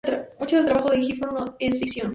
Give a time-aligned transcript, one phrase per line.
[0.39, 2.09] Mucho del trabajo de Gifford es no ficción.